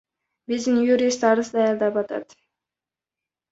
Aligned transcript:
Биздин 0.51 0.79
юрист 0.91 1.27
арыз 1.29 1.53
даярдап 1.55 2.01
атат. 2.03 2.27